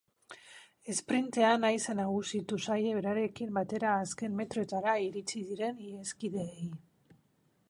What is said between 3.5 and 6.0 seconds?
batera azken metroetara iritsi diren